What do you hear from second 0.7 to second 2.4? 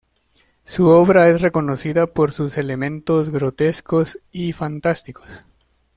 obra es reconocida por